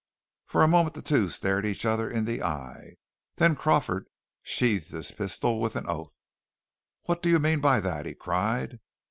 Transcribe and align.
For 0.47 0.63
a 0.63 0.67
moment 0.67 0.95
the 0.95 1.03
two 1.03 1.29
stared 1.29 1.63
each 1.63 1.85
other 1.85 2.09
in 2.09 2.25
the 2.25 2.41
eye. 2.41 2.95
Then 3.35 3.55
Crawford 3.55 4.07
sheathed 4.41 4.89
his 4.89 5.11
pistol 5.11 5.61
with 5.61 5.75
an 5.75 5.85
oath. 5.85 6.19
"What 7.03 7.21
do 7.21 7.29
you 7.29 7.37
mean 7.37 7.59
by 7.59 7.81
that?" 7.81 8.07
he 8.07 8.15
cried. 8.15 8.79